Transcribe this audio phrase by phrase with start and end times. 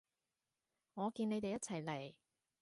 [0.95, 2.15] 我見你哋一齊嚟